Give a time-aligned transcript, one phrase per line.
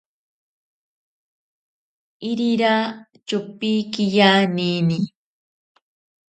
[2.29, 2.73] Irira
[3.27, 4.97] chopiki yanini.